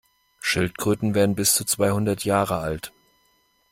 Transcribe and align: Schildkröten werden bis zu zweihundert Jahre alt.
Schildkröten 0.39 1.13
werden 1.13 1.35
bis 1.35 1.53
zu 1.53 1.63
zweihundert 1.63 2.25
Jahre 2.25 2.57
alt. 2.57 2.91